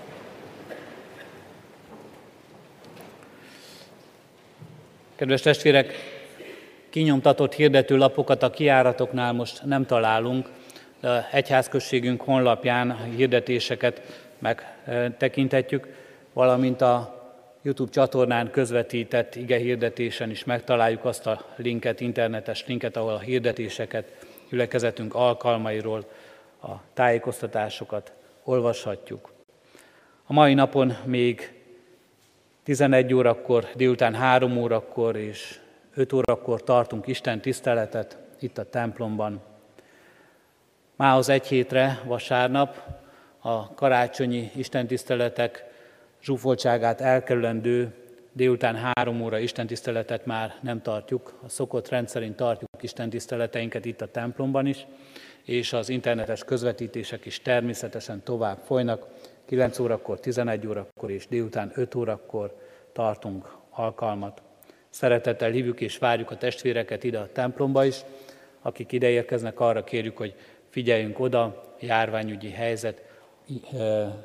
[5.16, 5.93] Kedves testvérek,
[6.89, 10.49] kinyomtatott hirdető lapokat a kiáratoknál most nem találunk,
[10.99, 14.01] de egyházközségünk honlapján a hirdetéseket
[14.39, 15.88] megtekintetjük,
[16.34, 17.24] valamint a
[17.61, 24.05] YouTube csatornán közvetített ige hirdetésen is megtaláljuk azt a linket, internetes linket, ahol a hirdetéseket,
[24.49, 26.05] gyülekezetünk alkalmairól,
[26.61, 28.11] a tájékoztatásokat
[28.43, 29.34] olvashatjuk.
[30.26, 31.53] A mai napon még
[32.66, 35.59] 11 órakor, délután 3 órakor és
[35.95, 39.41] 5 órakor tartunk Isten tiszteletet itt a templomban.
[40.95, 42.82] Mához egy hétre, vasárnap,
[43.39, 45.63] a karácsonyi istentiszteletek
[46.24, 47.93] zsúfoltságát elkerülendő
[48.32, 51.39] délután három óra istentiszteletet már nem tartjuk.
[51.43, 54.86] A szokott rendszerint tartjuk istentiszteleteinket itt a templomban is,
[55.43, 59.07] és az internetes közvetítések is természetesen tovább folynak.
[59.46, 62.56] 9 órakor, 11 órakor és délután 5 órakor
[62.93, 64.41] tartunk alkalmat.
[64.89, 67.96] Szeretettel hívjuk és várjuk a testvéreket ide a templomba is.
[68.62, 70.36] Akik ide érkeznek, arra kérjük, hogy
[70.70, 73.02] figyeljünk oda, járványügyi helyzet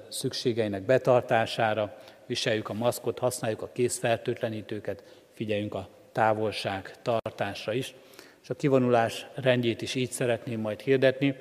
[0.09, 1.97] szükségeinek betartására,
[2.27, 7.95] viseljük a maszkot, használjuk a készfertőtlenítőket, figyeljünk a távolság tartásra is.
[8.43, 11.37] És a kivonulás rendjét is így szeretném majd hirdetni.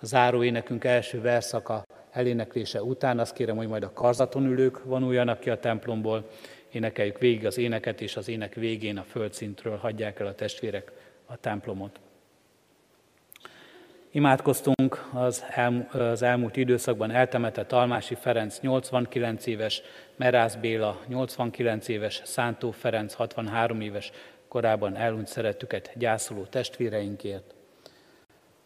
[0.00, 1.82] A záró énekünk első verszaka
[2.12, 6.28] eléneklése után azt kérem, hogy majd a karzaton ülők vonuljanak ki a templomból,
[6.70, 10.92] énekeljük végig az éneket, és az ének végén a földszintről hagyják el a testvérek
[11.26, 12.00] a templomot.
[14.10, 19.82] Imádkoztunk az, elm, az elmúlt időszakban eltemetett Almási Ferenc 89 éves,
[20.16, 24.12] Merász Béla 89 éves, Szántó Ferenc 63 éves,
[24.48, 27.54] korábban elhunyt szerettüket gyászoló testvéreinkért.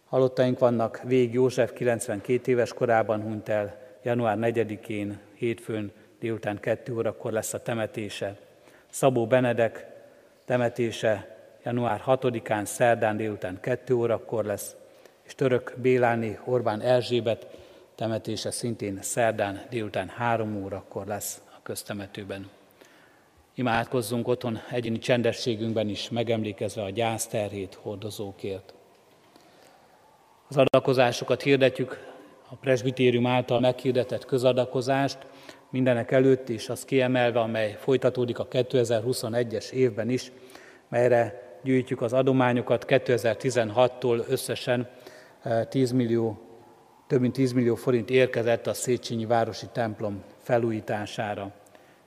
[0.06, 7.32] Halottaink vannak Vég József 92 éves korában hunyt el, január 4-én, hétfőn délután 2 órakor
[7.32, 8.36] lesz a temetése.
[8.90, 9.86] Szabó Benedek
[10.44, 14.76] temetése január 6-án, szerdán délután 2 órakor lesz,
[15.22, 17.46] és török Béláni Orbán Erzsébet
[17.94, 22.50] temetése szintén szerdán délután 3 órakor lesz a köztemetőben.
[23.54, 28.75] Imádkozzunk otthon egyéni csendességünkben is, megemlékezve a gyászterhét hordozókért.
[30.48, 31.98] Az adakozásokat hirdetjük,
[32.48, 35.18] a presbitérium által meghirdetett közadakozást,
[35.70, 40.32] mindenek előtt is az kiemelve, amely folytatódik a 2021-es évben is,
[40.88, 44.88] melyre gyűjtjük az adományokat 2016-tól összesen
[45.68, 46.38] 10 eh, millió,
[47.06, 51.50] több mint 10 millió forint érkezett a Széchenyi Városi templom felújítására.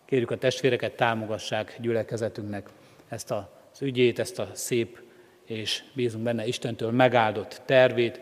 [0.05, 2.69] Kérjük a testvéreket, támogassák gyülekezetünknek
[3.09, 4.99] ezt az ügyét, ezt a szép
[5.45, 8.21] és bízunk benne Istentől megáldott tervét,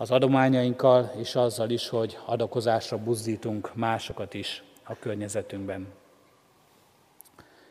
[0.00, 5.86] az adományainkkal, és azzal is, hogy adakozásra buzdítunk másokat is a környezetünkben.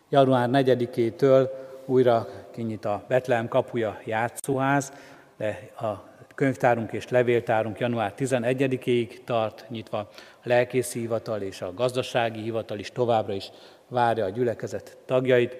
[0.10, 1.50] Január 4-től
[1.86, 4.94] újra kinyit a Betlehem kapuja játszóház,
[5.38, 6.04] de a
[6.36, 10.08] könyvtárunk és levéltárunk január 11-ig tart nyitva, a
[10.44, 13.52] lelkészi hivatal és a gazdasági hivatal is továbbra is
[13.88, 15.56] várja a gyülekezet tagjait.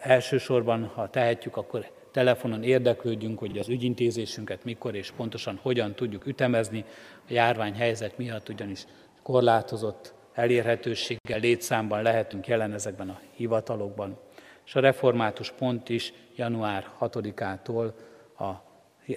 [0.00, 6.84] Elsősorban, ha tehetjük, akkor telefonon érdeklődjünk, hogy az ügyintézésünket mikor és pontosan hogyan tudjuk ütemezni.
[7.16, 8.84] A járványhelyzet miatt ugyanis
[9.22, 14.18] korlátozott elérhetőséggel, létszámban lehetünk jelen ezekben a hivatalokban.
[14.66, 17.92] És a református pont is január 6-ától
[18.38, 18.50] a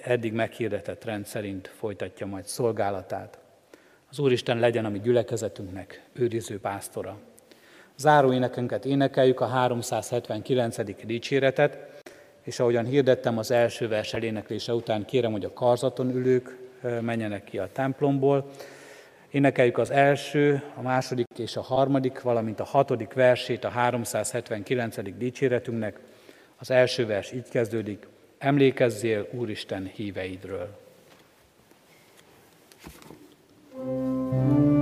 [0.02, 3.38] eddig meghirdetett rend szerint folytatja majd szolgálatát.
[4.10, 7.18] Az Úristen legyen a mi gyülekezetünknek őriző pásztora.
[7.96, 11.04] Záró énekünket énekeljük a 379.
[11.04, 11.93] dicséretet,
[12.44, 16.58] és ahogyan hirdettem az első vers eléneklése után, kérem, hogy a karzaton ülők
[17.00, 18.50] menjenek ki a templomból.
[19.30, 25.16] Énekeljük az első, a második és a harmadik, valamint a hatodik versét a 379.
[25.16, 25.98] dicséretünknek.
[26.58, 28.06] Az első vers így kezdődik,
[28.38, 30.82] emlékezzél Úristen híveidről.
[33.76, 34.73] thank you